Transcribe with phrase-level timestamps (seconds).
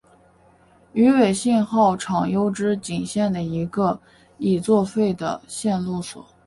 [0.93, 4.01] 羽尾信号场筱之井线的一个
[4.39, 6.25] 已废止的线路所。